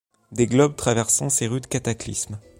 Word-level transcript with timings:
Des 0.31 0.47
globes 0.47 0.75
traversant 0.75 1.29
ces 1.29 1.45
rudes 1.45 1.67
cataclysmes 1.67 2.39